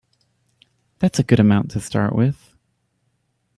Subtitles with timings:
[0.97, 2.57] That's a good amount to start with.